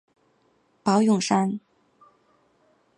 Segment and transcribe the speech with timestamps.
[0.81, 1.59] 宝永山。